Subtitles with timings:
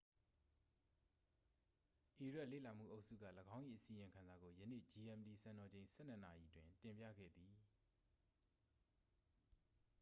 [2.17, 3.23] အီရတ်လေ့လာမှုအုပ်စုက
[3.55, 7.53] ၎င်း၏ အစီရင်ခံစာကို ယနေ့ gmt စံတော်ချိန် 12.00 နာရီတွင် တင်ပြခဲ့သည်